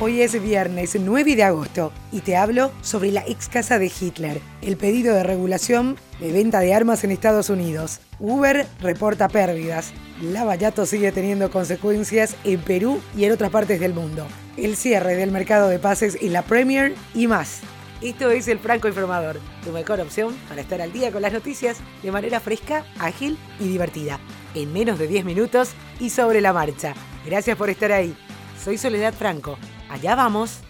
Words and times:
Hoy 0.00 0.22
es 0.22 0.40
viernes 0.40 0.96
9 0.96 1.34
de 1.34 1.42
agosto 1.42 1.92
y 2.12 2.20
te 2.20 2.36
hablo 2.36 2.70
sobre 2.82 3.10
la 3.10 3.24
ex 3.26 3.48
casa 3.48 3.80
de 3.80 3.86
Hitler, 3.86 4.40
el 4.62 4.76
pedido 4.76 5.12
de 5.12 5.24
regulación 5.24 5.96
de 6.20 6.30
venta 6.30 6.60
de 6.60 6.72
armas 6.72 7.02
en 7.02 7.10
Estados 7.10 7.50
Unidos. 7.50 7.98
Uber 8.20 8.64
reporta 8.80 9.26
pérdidas. 9.26 9.92
Lavallato 10.22 10.86
sigue 10.86 11.10
teniendo 11.10 11.50
consecuencias 11.50 12.36
en 12.44 12.60
Perú 12.60 13.00
y 13.16 13.24
en 13.24 13.32
otras 13.32 13.50
partes 13.50 13.80
del 13.80 13.92
mundo. 13.92 14.24
El 14.56 14.76
cierre 14.76 15.16
del 15.16 15.32
mercado 15.32 15.68
de 15.68 15.80
pases 15.80 16.16
en 16.20 16.32
la 16.32 16.42
Premier 16.42 16.94
y 17.12 17.26
más. 17.26 17.58
Esto 18.00 18.30
es 18.30 18.46
el 18.46 18.60
Franco 18.60 18.86
Informador, 18.86 19.40
tu 19.64 19.72
mejor 19.72 19.98
opción 19.98 20.32
para 20.48 20.60
estar 20.60 20.80
al 20.80 20.92
día 20.92 21.10
con 21.10 21.22
las 21.22 21.32
noticias 21.32 21.78
de 22.04 22.12
manera 22.12 22.38
fresca, 22.38 22.84
ágil 23.00 23.36
y 23.58 23.66
divertida. 23.66 24.20
En 24.54 24.72
menos 24.72 25.00
de 25.00 25.08
10 25.08 25.24
minutos 25.24 25.70
y 25.98 26.10
sobre 26.10 26.40
la 26.40 26.52
marcha. 26.52 26.94
Gracias 27.26 27.56
por 27.56 27.68
estar 27.68 27.90
ahí. 27.90 28.16
Soy 28.62 28.78
Soledad 28.78 29.12
Franco 29.12 29.58
Allá 29.88 30.14
vamos. 30.14 30.60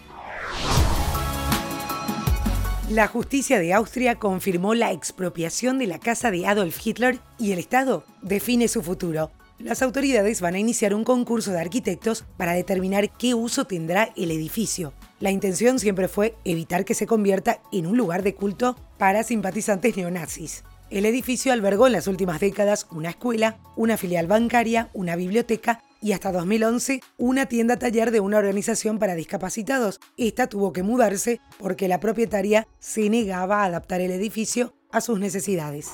La 2.89 3.07
justicia 3.07 3.59
de 3.59 3.73
Austria 3.73 4.15
confirmó 4.15 4.73
la 4.73 4.91
expropiación 4.91 5.77
de 5.77 5.87
la 5.87 5.99
casa 5.99 6.31
de 6.31 6.47
Adolf 6.47 6.79
Hitler 6.83 7.19
y 7.37 7.51
el 7.51 7.59
Estado 7.59 8.03
define 8.21 8.67
su 8.67 8.81
futuro. 8.81 9.31
Las 9.59 9.81
autoridades 9.81 10.41
van 10.41 10.55
a 10.55 10.59
iniciar 10.59 10.93
un 10.93 11.03
concurso 11.03 11.51
de 11.51 11.59
arquitectos 11.59 12.25
para 12.37 12.53
determinar 12.53 13.11
qué 13.11 13.33
uso 13.33 13.65
tendrá 13.65 14.11
el 14.15 14.31
edificio. 14.31 14.93
La 15.19 15.31
intención 15.31 15.79
siempre 15.79 16.07
fue 16.07 16.35
evitar 16.45 16.85
que 16.85 16.95
se 16.95 17.05
convierta 17.05 17.59
en 17.71 17.85
un 17.85 17.97
lugar 17.97 18.23
de 18.23 18.33
culto 18.33 18.75
para 18.97 19.23
simpatizantes 19.23 19.97
neonazis. 19.97 20.63
El 20.89 21.05
edificio 21.05 21.53
albergó 21.53 21.87
en 21.87 21.93
las 21.93 22.07
últimas 22.07 22.39
décadas 22.39 22.87
una 22.89 23.09
escuela, 23.09 23.59
una 23.75 23.97
filial 23.97 24.25
bancaria, 24.25 24.89
una 24.93 25.15
biblioteca 25.15 25.83
y 26.01 26.13
hasta 26.13 26.31
2011 26.31 27.01
una 27.17 27.45
tienda 27.47 27.77
taller 27.77 28.11
de 28.11 28.19
una 28.19 28.37
organización 28.37 28.99
para 28.99 29.15
discapacitados. 29.15 29.99
Esta 30.17 30.47
tuvo 30.47 30.73
que 30.73 30.83
mudarse 30.83 31.39
porque 31.57 31.87
la 31.87 31.99
propietaria 31.99 32.67
se 32.79 33.09
negaba 33.09 33.61
a 33.61 33.65
adaptar 33.65 34.01
el 34.01 34.11
edificio 34.11 34.73
a 34.91 35.01
sus 35.01 35.19
necesidades. 35.19 35.89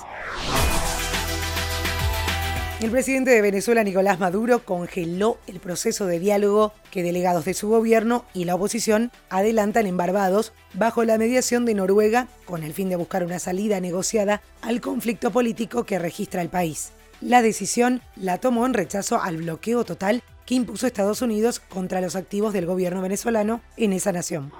El 2.78 2.90
presidente 2.90 3.30
de 3.30 3.40
Venezuela, 3.40 3.82
Nicolás 3.82 4.20
Maduro, 4.20 4.62
congeló 4.62 5.38
el 5.46 5.60
proceso 5.60 6.06
de 6.06 6.20
diálogo 6.20 6.74
que 6.90 7.02
delegados 7.02 7.46
de 7.46 7.54
su 7.54 7.68
gobierno 7.70 8.26
y 8.34 8.44
la 8.44 8.54
oposición 8.54 9.10
adelantan 9.30 9.86
en 9.86 9.96
Barbados 9.96 10.52
bajo 10.74 11.02
la 11.02 11.16
mediación 11.16 11.64
de 11.64 11.72
Noruega 11.72 12.28
con 12.44 12.62
el 12.62 12.74
fin 12.74 12.90
de 12.90 12.96
buscar 12.96 13.24
una 13.24 13.38
salida 13.38 13.80
negociada 13.80 14.42
al 14.60 14.82
conflicto 14.82 15.30
político 15.30 15.84
que 15.84 15.98
registra 15.98 16.42
el 16.42 16.50
país. 16.50 16.92
La 17.22 17.40
decisión 17.40 18.02
la 18.14 18.38
tomó 18.38 18.66
en 18.66 18.74
rechazo 18.74 19.20
al 19.22 19.38
bloqueo 19.38 19.84
total 19.84 20.22
que 20.44 20.54
impuso 20.54 20.86
Estados 20.86 21.22
Unidos 21.22 21.60
contra 21.60 22.00
los 22.00 22.14
activos 22.14 22.52
del 22.52 22.66
gobierno 22.66 23.00
venezolano 23.00 23.62
en 23.76 23.94
esa 23.94 24.12
nación. 24.12 24.52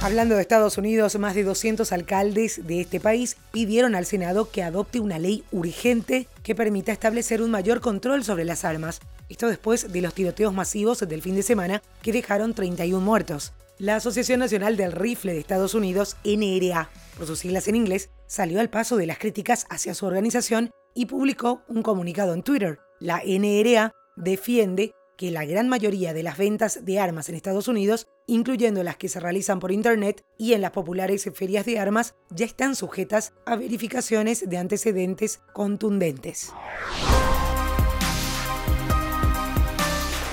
Hablando 0.00 0.34
de 0.34 0.42
Estados 0.42 0.76
Unidos, 0.76 1.18
más 1.18 1.34
de 1.34 1.44
200 1.44 1.90
alcaldes 1.92 2.66
de 2.66 2.80
este 2.80 3.00
país 3.00 3.36
pidieron 3.52 3.94
al 3.94 4.04
Senado 4.04 4.50
que 4.50 4.62
adopte 4.62 5.00
una 5.00 5.18
ley 5.18 5.44
urgente 5.50 6.28
que 6.42 6.54
permita 6.54 6.92
establecer 6.92 7.40
un 7.40 7.50
mayor 7.50 7.80
control 7.80 8.24
sobre 8.24 8.44
las 8.44 8.64
armas. 8.64 9.00
Esto 9.28 9.48
después 9.48 9.92
de 9.92 10.02
los 10.02 10.12
tiroteos 10.12 10.52
masivos 10.52 11.00
del 11.00 11.22
fin 11.22 11.36
de 11.36 11.42
semana 11.42 11.82
que 12.02 12.12
dejaron 12.12 12.52
31 12.52 13.04
muertos. 13.04 13.52
La 13.78 13.96
Asociación 13.96 14.40
Nacional 14.40 14.76
del 14.76 14.92
Rifle 14.92 15.32
de 15.32 15.40
Estados 15.40 15.74
Unidos, 15.74 16.16
NRA, 16.24 16.90
por 17.16 17.26
sus 17.26 17.38
siglas 17.38 17.66
en 17.68 17.76
inglés, 17.76 18.10
salió 18.26 18.60
al 18.60 18.70
paso 18.70 18.96
de 18.96 19.06
las 19.06 19.18
críticas 19.18 19.66
hacia 19.70 19.94
su 19.94 20.06
organización 20.06 20.70
y 20.94 21.06
publicó 21.06 21.62
un 21.68 21.82
comunicado 21.82 22.34
en 22.34 22.42
Twitter. 22.42 22.78
La 23.00 23.22
NRA 23.24 23.92
defiende 24.16 24.92
que 25.16 25.30
la 25.30 25.44
gran 25.44 25.68
mayoría 25.68 26.12
de 26.12 26.22
las 26.22 26.38
ventas 26.38 26.84
de 26.84 26.98
armas 26.98 27.28
en 27.28 27.34
Estados 27.34 27.68
Unidos, 27.68 28.06
incluyendo 28.26 28.82
las 28.82 28.96
que 28.96 29.08
se 29.08 29.20
realizan 29.20 29.60
por 29.60 29.72
Internet 29.72 30.24
y 30.38 30.54
en 30.54 30.60
las 30.60 30.72
populares 30.72 31.28
ferias 31.34 31.66
de 31.66 31.78
armas, 31.78 32.14
ya 32.30 32.46
están 32.46 32.74
sujetas 32.74 33.32
a 33.46 33.56
verificaciones 33.56 34.48
de 34.48 34.58
antecedentes 34.58 35.40
contundentes. 35.52 36.52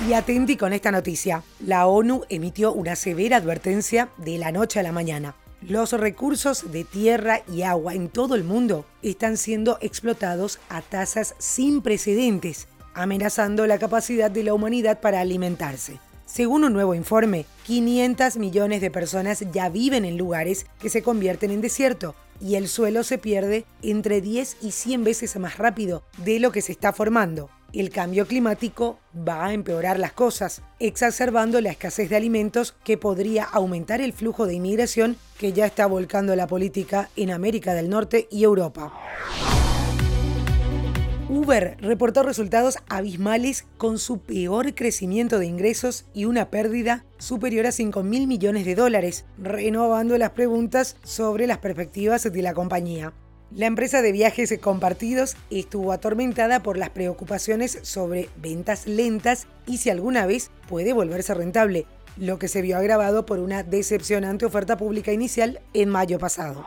Y 0.08 0.14
atenti 0.14 0.56
con 0.56 0.72
esta 0.72 0.90
noticia. 0.90 1.44
La 1.64 1.86
ONU 1.86 2.22
emitió 2.28 2.72
una 2.72 2.96
severa 2.96 3.36
advertencia 3.36 4.10
de 4.16 4.36
la 4.36 4.50
noche 4.50 4.80
a 4.80 4.82
la 4.82 4.90
mañana. 4.90 5.36
Los 5.68 5.92
recursos 5.92 6.72
de 6.72 6.82
tierra 6.82 7.42
y 7.46 7.62
agua 7.62 7.94
en 7.94 8.08
todo 8.08 8.34
el 8.34 8.42
mundo 8.42 8.84
están 9.00 9.36
siendo 9.36 9.78
explotados 9.80 10.58
a 10.68 10.82
tasas 10.82 11.36
sin 11.38 11.82
precedentes, 11.82 12.66
amenazando 12.94 13.68
la 13.68 13.78
capacidad 13.78 14.28
de 14.28 14.42
la 14.42 14.54
humanidad 14.54 15.00
para 15.00 15.20
alimentarse. 15.20 16.00
Según 16.26 16.64
un 16.64 16.72
nuevo 16.72 16.96
informe, 16.96 17.46
500 17.64 18.38
millones 18.38 18.80
de 18.80 18.90
personas 18.90 19.44
ya 19.52 19.68
viven 19.68 20.04
en 20.04 20.16
lugares 20.16 20.66
que 20.80 20.88
se 20.88 21.04
convierten 21.04 21.52
en 21.52 21.60
desierto 21.60 22.16
y 22.40 22.56
el 22.56 22.66
suelo 22.66 23.04
se 23.04 23.18
pierde 23.18 23.64
entre 23.82 24.20
10 24.20 24.56
y 24.62 24.72
100 24.72 25.04
veces 25.04 25.36
más 25.36 25.58
rápido 25.58 26.02
de 26.24 26.40
lo 26.40 26.50
que 26.50 26.62
se 26.62 26.72
está 26.72 26.92
formando 26.92 27.50
el 27.72 27.90
cambio 27.90 28.26
climático 28.26 28.98
va 29.16 29.46
a 29.46 29.52
empeorar 29.52 29.98
las 29.98 30.12
cosas, 30.12 30.62
exacerbando 30.78 31.60
la 31.60 31.70
escasez 31.70 32.10
de 32.10 32.16
alimentos 32.16 32.74
que 32.84 32.98
podría 32.98 33.44
aumentar 33.44 34.00
el 34.00 34.12
flujo 34.12 34.46
de 34.46 34.54
inmigración 34.54 35.16
que 35.38 35.52
ya 35.52 35.66
está 35.66 35.86
volcando 35.86 36.36
la 36.36 36.46
política 36.46 37.08
en 37.16 37.30
América 37.30 37.74
del 37.74 37.88
Norte 37.88 38.28
y 38.30 38.44
Europa. 38.44 38.92
Uber 41.32 41.78
reportó 41.80 42.22
resultados 42.22 42.76
abismales 42.90 43.64
con 43.78 43.98
su 43.98 44.18
peor 44.18 44.74
crecimiento 44.74 45.38
de 45.38 45.46
ingresos 45.46 46.04
y 46.12 46.26
una 46.26 46.50
pérdida 46.50 47.06
superior 47.16 47.66
a 47.66 47.72
5 47.72 48.02
mil 48.02 48.26
millones 48.26 48.66
de 48.66 48.74
dólares, 48.74 49.24
renovando 49.38 50.18
las 50.18 50.30
preguntas 50.30 50.96
sobre 51.04 51.46
las 51.46 51.56
perspectivas 51.56 52.30
de 52.30 52.42
la 52.42 52.52
compañía. 52.52 53.14
La 53.54 53.66
empresa 53.66 54.00
de 54.00 54.12
viajes 54.12 54.58
compartidos 54.62 55.36
estuvo 55.50 55.92
atormentada 55.92 56.62
por 56.62 56.78
las 56.78 56.88
preocupaciones 56.88 57.78
sobre 57.82 58.30
ventas 58.36 58.86
lentas 58.86 59.46
y 59.66 59.76
si 59.76 59.90
alguna 59.90 60.24
vez 60.24 60.50
puede 60.68 60.94
volverse 60.94 61.34
rentable, 61.34 61.84
lo 62.16 62.38
que 62.38 62.48
se 62.48 62.62
vio 62.62 62.78
agravado 62.78 63.26
por 63.26 63.40
una 63.40 63.62
decepcionante 63.62 64.46
oferta 64.46 64.78
pública 64.78 65.12
inicial 65.12 65.60
en 65.74 65.90
mayo 65.90 66.18
pasado. 66.18 66.64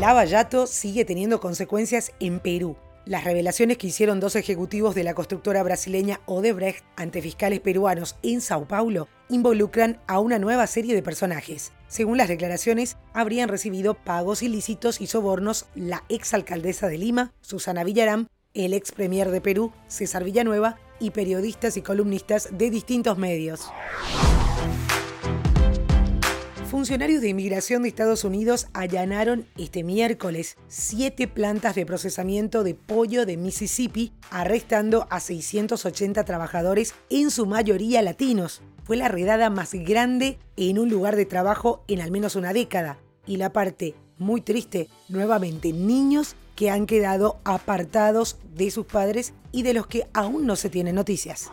Lavallato 0.00 0.66
sigue 0.66 1.06
teniendo 1.06 1.40
consecuencias 1.40 2.12
en 2.20 2.40
Perú. 2.40 2.76
Las 3.06 3.24
revelaciones 3.24 3.78
que 3.78 3.86
hicieron 3.86 4.20
dos 4.20 4.36
ejecutivos 4.36 4.94
de 4.94 5.04
la 5.04 5.14
constructora 5.14 5.62
brasileña 5.62 6.20
Odebrecht 6.26 6.84
ante 6.96 7.22
fiscales 7.22 7.60
peruanos 7.60 8.16
en 8.22 8.42
Sao 8.42 8.68
Paulo 8.68 9.08
involucran 9.28 9.98
a 10.06 10.20
una 10.20 10.38
nueva 10.38 10.66
serie 10.66 10.94
de 10.94 11.02
personajes. 11.02 11.72
Según 11.88 12.18
las 12.18 12.28
declaraciones, 12.28 12.96
habrían 13.12 13.48
recibido 13.48 13.94
pagos 13.94 14.42
ilícitos 14.42 15.00
y 15.00 15.06
sobornos 15.06 15.66
la 15.74 16.04
exalcaldesa 16.08 16.88
de 16.88 16.98
Lima, 16.98 17.32
Susana 17.40 17.84
Villarán, 17.84 18.28
el 18.54 18.72
ex 18.72 18.92
premier 18.92 19.30
de 19.30 19.40
Perú, 19.40 19.72
César 19.86 20.24
Villanueva, 20.24 20.78
y 20.98 21.10
periodistas 21.10 21.76
y 21.76 21.82
columnistas 21.82 22.48
de 22.52 22.70
distintos 22.70 23.18
medios. 23.18 23.70
Funcionarios 26.70 27.22
de 27.22 27.28
inmigración 27.28 27.82
de 27.82 27.88
Estados 27.88 28.24
Unidos 28.24 28.66
allanaron 28.72 29.46
este 29.56 29.84
miércoles 29.84 30.56
siete 30.68 31.28
plantas 31.28 31.74
de 31.74 31.86
procesamiento 31.86 32.64
de 32.64 32.74
pollo 32.74 33.24
de 33.24 33.36
Mississippi, 33.36 34.12
arrestando 34.30 35.06
a 35.10 35.20
680 35.20 36.24
trabajadores, 36.24 36.94
en 37.08 37.30
su 37.30 37.46
mayoría 37.46 38.02
latinos. 38.02 38.62
Fue 38.86 38.96
la 38.96 39.08
redada 39.08 39.50
más 39.50 39.74
grande 39.74 40.38
en 40.56 40.78
un 40.78 40.88
lugar 40.88 41.16
de 41.16 41.26
trabajo 41.26 41.82
en 41.88 42.00
al 42.00 42.12
menos 42.12 42.36
una 42.36 42.52
década. 42.52 42.98
Y 43.26 43.36
la 43.36 43.52
parte 43.52 43.96
muy 44.16 44.42
triste, 44.42 44.88
nuevamente 45.08 45.72
niños 45.72 46.36
que 46.54 46.70
han 46.70 46.86
quedado 46.86 47.40
apartados 47.42 48.38
de 48.54 48.70
sus 48.70 48.86
padres 48.86 49.34
y 49.50 49.64
de 49.64 49.74
los 49.74 49.88
que 49.88 50.06
aún 50.14 50.46
no 50.46 50.54
se 50.54 50.70
tienen 50.70 50.94
noticias. 50.94 51.50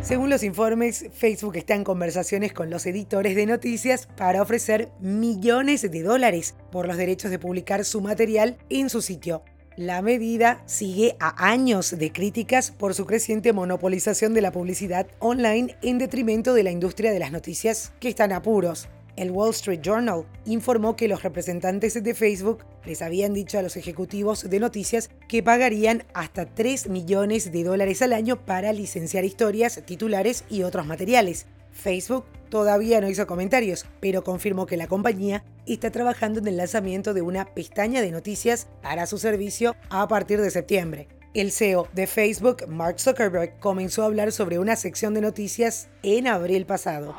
Según 0.00 0.30
los 0.30 0.42
informes, 0.42 1.06
Facebook 1.12 1.56
está 1.56 1.74
en 1.74 1.84
conversaciones 1.84 2.54
con 2.54 2.70
los 2.70 2.86
editores 2.86 3.36
de 3.36 3.44
noticias 3.44 4.06
para 4.16 4.40
ofrecer 4.40 4.88
millones 5.00 5.82
de 5.82 6.02
dólares 6.02 6.54
por 6.72 6.88
los 6.88 6.96
derechos 6.96 7.30
de 7.30 7.38
publicar 7.38 7.84
su 7.84 8.00
material 8.00 8.56
en 8.70 8.88
su 8.88 9.02
sitio. 9.02 9.42
La 9.76 10.02
medida 10.02 10.62
sigue 10.66 11.16
a 11.18 11.48
años 11.48 11.98
de 11.98 12.12
críticas 12.12 12.70
por 12.70 12.94
su 12.94 13.06
creciente 13.06 13.52
monopolización 13.52 14.32
de 14.32 14.40
la 14.40 14.52
publicidad 14.52 15.08
online 15.18 15.76
en 15.82 15.98
detrimento 15.98 16.54
de 16.54 16.62
la 16.62 16.70
industria 16.70 17.10
de 17.10 17.18
las 17.18 17.32
noticias 17.32 17.92
que 17.98 18.08
están 18.08 18.30
apuros. 18.30 18.88
El 19.16 19.32
Wall 19.32 19.50
Street 19.50 19.80
Journal 19.82 20.26
informó 20.44 20.94
que 20.94 21.08
los 21.08 21.24
representantes 21.24 22.00
de 22.00 22.14
Facebook 22.14 22.64
les 22.84 23.02
habían 23.02 23.34
dicho 23.34 23.58
a 23.58 23.62
los 23.62 23.76
ejecutivos 23.76 24.48
de 24.48 24.60
noticias 24.60 25.10
que 25.28 25.42
pagarían 25.42 26.04
hasta 26.14 26.46
3 26.46 26.88
millones 26.88 27.50
de 27.50 27.64
dólares 27.64 28.00
al 28.00 28.12
año 28.12 28.44
para 28.44 28.72
licenciar 28.72 29.24
historias, 29.24 29.82
titulares 29.84 30.44
y 30.48 30.62
otros 30.62 30.86
materiales. 30.86 31.46
Facebook 31.74 32.24
todavía 32.48 33.00
no 33.00 33.10
hizo 33.10 33.26
comentarios, 33.26 33.84
pero 34.00 34.22
confirmó 34.24 34.64
que 34.64 34.76
la 34.76 34.86
compañía 34.86 35.44
está 35.66 35.90
trabajando 35.90 36.38
en 36.38 36.46
el 36.46 36.56
lanzamiento 36.56 37.12
de 37.12 37.20
una 37.20 37.52
pestaña 37.52 38.00
de 38.00 38.12
noticias 38.12 38.68
para 38.80 39.06
su 39.06 39.18
servicio 39.18 39.74
a 39.90 40.06
partir 40.08 40.40
de 40.40 40.50
septiembre. 40.50 41.08
El 41.34 41.50
CEO 41.50 41.88
de 41.92 42.06
Facebook, 42.06 42.68
Mark 42.68 43.00
Zuckerberg, 43.00 43.58
comenzó 43.58 44.02
a 44.02 44.06
hablar 44.06 44.30
sobre 44.30 44.60
una 44.60 44.76
sección 44.76 45.14
de 45.14 45.20
noticias 45.20 45.88
en 46.04 46.28
abril 46.28 46.64
pasado. 46.64 47.16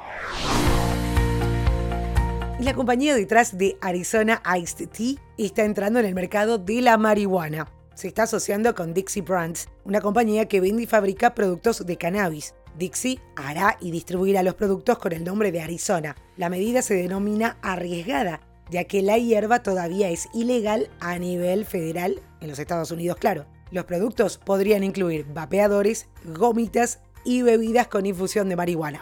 La 2.62 2.74
compañía 2.74 3.14
detrás 3.14 3.58
de 3.58 3.78
Arizona 3.82 4.42
Iced 4.58 4.88
Tea 4.88 5.22
está 5.38 5.66
entrando 5.66 6.00
en 6.00 6.06
el 6.06 6.16
mercado 6.16 6.58
de 6.58 6.82
la 6.82 6.98
marihuana. 6.98 7.70
Se 7.94 8.08
está 8.08 8.24
asociando 8.24 8.74
con 8.74 8.94
Dixie 8.94 9.22
Brands, 9.22 9.68
una 9.84 10.00
compañía 10.00 10.48
que 10.48 10.62
vende 10.62 10.84
y 10.84 10.88
fabrica 10.88 11.36
productos 11.36 11.86
de 11.86 11.98
cannabis. 11.98 12.56
Dixie 12.78 13.20
hará 13.36 13.78
y 13.80 13.92
distribuirá 13.92 14.44
los 14.44 14.56
productos 14.56 14.98
con 14.98 15.14
el 15.14 15.24
nombre 15.24 15.52
de 15.52 15.62
Arizona. 15.62 16.16
La 16.38 16.50
medida 16.50 16.82
se 16.82 16.96
denomina 16.96 17.58
arriesgada, 17.62 18.42
ya 18.70 18.84
que 18.86 19.02
la 19.02 19.18
hierba 19.18 19.64
todavía 19.64 20.10
es 20.10 20.28
ilegal 20.34 20.90
a 21.00 21.18
nivel 21.18 21.66
federal 21.66 22.22
en 22.42 22.50
los 22.50 22.60
Estados 22.60 22.92
Unidos, 22.92 23.18
claro. 23.18 23.46
Los 23.72 23.86
productos 23.86 24.38
podrían 24.38 24.84
incluir 24.84 25.26
vapeadores, 25.34 26.08
gomitas 26.24 27.00
y 27.24 27.42
bebidas 27.42 27.88
con 27.88 28.06
infusión 28.06 28.50
de 28.50 28.56
marihuana. 28.56 29.02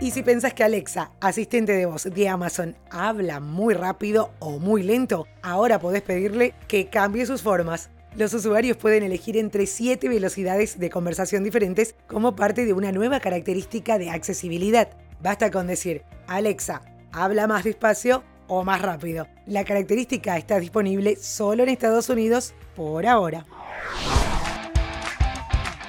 Y 0.00 0.12
si 0.12 0.22
pensás 0.22 0.54
que 0.54 0.62
Alexa, 0.62 1.10
asistente 1.20 1.72
de 1.72 1.86
voz 1.86 2.04
de 2.04 2.28
Amazon, 2.28 2.76
habla 2.90 3.40
muy 3.40 3.74
rápido 3.74 4.30
o 4.38 4.58
muy 4.58 4.84
lento, 4.84 5.26
ahora 5.42 5.80
podés 5.80 6.02
pedirle 6.02 6.54
que 6.68 6.88
cambie 6.88 7.26
sus 7.26 7.42
formas. 7.42 7.90
Los 8.18 8.34
usuarios 8.34 8.76
pueden 8.76 9.04
elegir 9.04 9.36
entre 9.36 9.64
7 9.64 10.08
velocidades 10.08 10.80
de 10.80 10.90
conversación 10.90 11.44
diferentes 11.44 11.94
como 12.08 12.34
parte 12.34 12.66
de 12.66 12.72
una 12.72 12.90
nueva 12.90 13.20
característica 13.20 13.96
de 13.96 14.10
accesibilidad. 14.10 14.88
Basta 15.22 15.52
con 15.52 15.68
decir, 15.68 16.02
Alexa, 16.26 16.82
habla 17.12 17.46
más 17.46 17.62
despacio 17.62 18.24
o 18.48 18.64
más 18.64 18.82
rápido. 18.82 19.28
La 19.46 19.64
característica 19.64 20.36
está 20.36 20.58
disponible 20.58 21.14
solo 21.14 21.62
en 21.62 21.68
Estados 21.68 22.08
Unidos 22.08 22.54
por 22.74 23.06
ahora. 23.06 23.46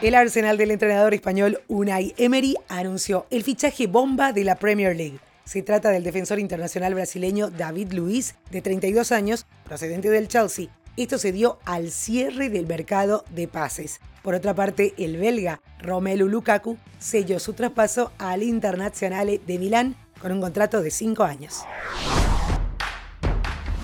El 0.04 0.14
Arsenal 0.14 0.56
del 0.56 0.70
entrenador 0.70 1.16
español 1.16 1.64
Unai 1.68 2.14
Emery 2.16 2.58
anunció 2.68 3.26
el 3.32 3.42
fichaje 3.42 3.88
bomba 3.88 4.34
de 4.34 4.44
la 4.44 4.56
Premier 4.56 4.96
League. 4.96 5.18
Se 5.46 5.64
trata 5.64 5.90
del 5.90 6.04
defensor 6.04 6.38
internacional 6.38 6.94
brasileño 6.94 7.50
David 7.50 7.92
Luiz, 7.94 8.36
de 8.52 8.62
32 8.62 9.12
años, 9.12 9.48
procedente 9.66 10.12
del 10.12 10.28
Chelsea. 10.28 10.68
Esto 11.00 11.18
se 11.18 11.32
dio 11.32 11.60
al 11.64 11.92
cierre 11.92 12.50
del 12.50 12.68
mercado 12.68 13.24
de 13.34 13.48
pases. 13.48 14.02
Por 14.22 14.36
otra 14.36 14.54
parte, 14.54 14.94
el 14.98 15.16
belga 15.16 15.62
Romelu 15.80 16.28
Lukaku 16.28 16.78
selló 17.00 17.40
su 17.40 17.54
traspaso 17.54 18.12
al 18.18 18.44
Internazionale 18.44 19.40
de 19.48 19.60
Milán 19.60 19.96
con 20.22 20.34
un 20.34 20.42
contrato 20.42 20.82
de 20.82 20.92
5 20.92 21.24
años. 21.24 21.62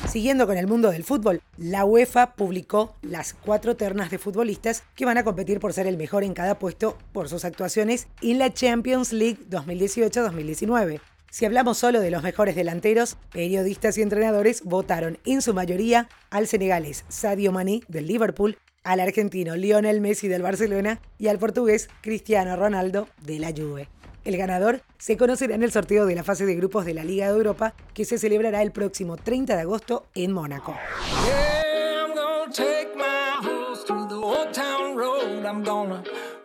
Siguiendo 0.09 0.45
con 0.45 0.57
el 0.57 0.67
mundo 0.67 0.91
del 0.91 1.05
fútbol, 1.05 1.41
la 1.57 1.85
UEFA 1.85 2.35
publicó 2.35 2.93
las 3.01 3.33
cuatro 3.33 3.77
ternas 3.77 4.11
de 4.11 4.19
futbolistas 4.19 4.83
que 4.93 5.05
van 5.05 5.17
a 5.17 5.23
competir 5.23 5.61
por 5.61 5.71
ser 5.71 5.87
el 5.87 5.95
mejor 5.95 6.25
en 6.25 6.33
cada 6.33 6.59
puesto 6.59 6.97
por 7.13 7.29
sus 7.29 7.45
actuaciones 7.45 8.07
en 8.21 8.39
la 8.39 8.53
Champions 8.53 9.13
League 9.13 9.39
2018-2019. 9.49 10.99
Si 11.31 11.45
hablamos 11.45 11.77
solo 11.77 11.99
de 11.99 12.11
los 12.11 12.23
mejores 12.23 12.55
delanteros, 12.55 13.17
periodistas 13.31 13.97
y 13.97 14.01
entrenadores 14.01 14.63
votaron 14.63 15.19
en 15.25 15.41
su 15.41 15.53
mayoría 15.53 16.07
al 16.29 16.47
senegalés 16.47 17.03
Sadio 17.09 17.51
Mané 17.51 17.81
del 17.87 18.07
Liverpool, 18.07 18.57
al 18.83 18.99
argentino 18.99 19.55
Lionel 19.55 19.99
Messi 19.99 20.27
del 20.27 20.43
Barcelona 20.43 21.01
y 21.17 21.27
al 21.27 21.39
portugués 21.39 21.89
Cristiano 22.01 22.55
Ronaldo 22.55 23.09
de 23.21 23.39
la 23.39 23.51
Juve. 23.51 23.89
El 24.23 24.37
ganador 24.37 24.81
se 24.97 25.17
conocerá 25.17 25.53
en 25.55 25.63
el 25.63 25.71
sorteo 25.71 26.05
de 26.05 26.15
la 26.15 26.23
fase 26.23 26.45
de 26.45 26.55
grupos 26.55 26.85
de 26.85 26.93
la 26.93 27.03
Liga 27.03 27.27
de 27.27 27.37
Europa 27.37 27.75
que 27.93 28.05
se 28.05 28.17
celebrará 28.17 28.61
el 28.61 28.71
próximo 28.71 29.17
30 29.17 29.55
de 29.55 29.61
agosto 29.61 30.07
en 30.15 30.31
Mónaco. 30.31 30.75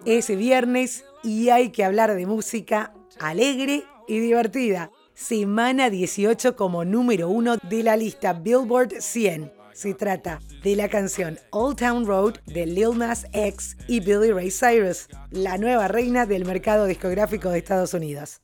Es 0.04 0.36
viernes 0.36 1.04
y 1.22 1.48
hay 1.50 1.70
que 1.70 1.84
hablar 1.84 2.14
de 2.14 2.26
música 2.26 2.92
alegre 3.18 3.84
y 4.10 4.18
divertida. 4.18 4.90
Semana 5.14 5.88
18 5.88 6.56
como 6.56 6.84
número 6.84 7.28
uno 7.28 7.56
de 7.56 7.82
la 7.84 7.96
lista 7.96 8.32
Billboard 8.32 9.00
100. 9.00 9.52
Se 9.72 9.94
trata 9.94 10.40
de 10.64 10.74
la 10.74 10.88
canción 10.88 11.38
Old 11.50 11.78
Town 11.78 12.04
Road 12.04 12.34
de 12.46 12.66
Lil 12.66 12.98
Nas 12.98 13.26
X 13.32 13.76
y 13.86 14.00
Billy 14.00 14.32
Ray 14.32 14.50
Cyrus, 14.50 15.08
la 15.30 15.58
nueva 15.58 15.86
reina 15.86 16.26
del 16.26 16.44
mercado 16.44 16.86
discográfico 16.86 17.50
de 17.50 17.58
Estados 17.58 17.94
Unidos. 17.94 18.40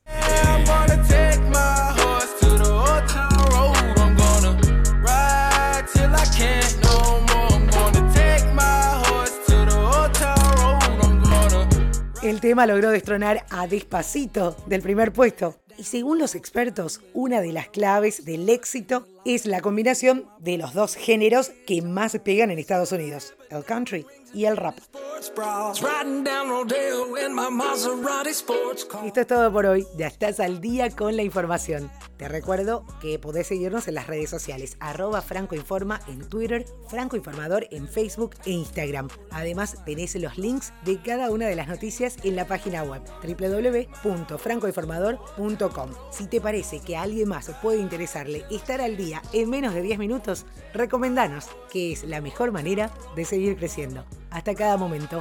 El 12.26 12.40
tema 12.40 12.66
logró 12.66 12.90
destronar 12.90 13.46
a 13.50 13.68
Despacito 13.68 14.56
del 14.66 14.82
primer 14.82 15.12
puesto. 15.12 15.54
Y 15.78 15.84
según 15.84 16.18
los 16.18 16.34
expertos, 16.34 17.00
una 17.14 17.40
de 17.40 17.52
las 17.52 17.68
claves 17.68 18.24
del 18.24 18.48
éxito 18.48 19.06
es 19.24 19.46
la 19.46 19.60
combinación 19.60 20.28
de 20.40 20.58
los 20.58 20.74
dos 20.74 20.96
géneros 20.96 21.52
que 21.68 21.82
más 21.82 22.18
pegan 22.24 22.50
en 22.50 22.58
Estados 22.58 22.90
Unidos, 22.90 23.34
el 23.50 23.62
country 23.62 24.04
y 24.34 24.46
el 24.46 24.56
rap. 24.56 24.76
Esto 29.04 29.20
es 29.20 29.26
todo 29.28 29.52
por 29.52 29.66
hoy, 29.66 29.86
ya 29.96 30.08
estás 30.08 30.40
al 30.40 30.60
día 30.60 30.90
con 30.90 31.14
la 31.14 31.22
información. 31.22 31.88
Te 32.16 32.28
recuerdo 32.28 32.84
que 33.00 33.18
podés 33.18 33.46
seguirnos 33.46 33.88
en 33.88 33.94
las 33.94 34.06
redes 34.06 34.30
sociales, 34.30 34.78
arroba 34.80 35.20
francoinforma 35.20 36.00
en 36.08 36.26
Twitter, 36.28 36.64
francoinformador 36.88 37.68
en 37.70 37.86
Facebook 37.88 38.36
e 38.46 38.52
Instagram. 38.52 39.08
Además 39.30 39.76
tenés 39.84 40.14
los 40.16 40.38
links 40.38 40.72
de 40.84 40.98
cada 41.02 41.30
una 41.30 41.46
de 41.46 41.56
las 41.56 41.68
noticias 41.68 42.16
en 42.22 42.36
la 42.36 42.46
página 42.46 42.84
web 42.84 43.02
www.francoinformador.com. 43.22 45.90
Si 46.10 46.26
te 46.26 46.40
parece 46.40 46.80
que 46.80 46.96
a 46.96 47.02
alguien 47.02 47.28
más 47.28 47.50
puede 47.62 47.80
interesarle 47.80 48.46
estar 48.50 48.80
al 48.80 48.96
día 48.96 49.20
en 49.32 49.50
menos 49.50 49.74
de 49.74 49.82
10 49.82 49.98
minutos, 49.98 50.46
recomendanos, 50.72 51.48
que 51.70 51.92
es 51.92 52.04
la 52.04 52.22
mejor 52.22 52.52
manera 52.52 52.90
de 53.14 53.26
seguir 53.26 53.56
creciendo. 53.56 54.04
Hasta 54.30 54.54
cada 54.54 54.76
momento. 54.76 55.20